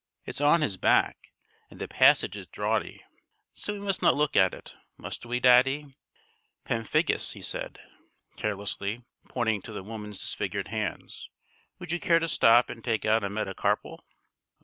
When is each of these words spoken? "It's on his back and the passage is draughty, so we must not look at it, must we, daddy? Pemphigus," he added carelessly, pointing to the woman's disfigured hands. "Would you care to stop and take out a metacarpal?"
"It's 0.25 0.41
on 0.41 0.61
his 0.61 0.77
back 0.77 1.31
and 1.69 1.79
the 1.79 1.87
passage 1.87 2.35
is 2.35 2.47
draughty, 2.47 3.03
so 3.53 3.71
we 3.73 3.79
must 3.79 4.01
not 4.01 4.15
look 4.15 4.35
at 4.35 4.51
it, 4.51 4.75
must 4.97 5.27
we, 5.27 5.39
daddy? 5.39 5.95
Pemphigus," 6.65 7.33
he 7.33 7.43
added 7.55 7.79
carelessly, 8.35 9.03
pointing 9.29 9.61
to 9.61 9.71
the 9.71 9.83
woman's 9.83 10.19
disfigured 10.19 10.69
hands. 10.69 11.29
"Would 11.77 11.91
you 11.91 11.99
care 11.99 12.17
to 12.17 12.27
stop 12.27 12.67
and 12.71 12.83
take 12.83 13.05
out 13.05 13.23
a 13.23 13.29
metacarpal?" 13.29 14.03